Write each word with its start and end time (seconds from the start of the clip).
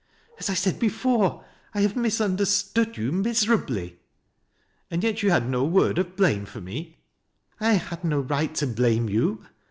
''As 0.39 0.47
1 0.47 0.55
said 0.55 0.79
before, 0.79 1.45
T 1.75 1.83
have 1.83 1.95
misunderstood 1.95 2.97
you 2.97 3.11
miserably."" 3.11 3.99
And 4.89 5.03
yet 5.03 5.21
you 5.21 5.29
had 5.29 5.47
no 5.47 5.63
word 5.63 5.99
of 5.99 6.15
blame 6.15 6.47
for 6.47 6.59
me?"" 6.59 6.97
I 7.59 7.73
had 7.73 8.03
no 8.03 8.19
right 8.21 8.55
to 8.55 8.65
blame 8.65 9.09
you. 9.09 9.45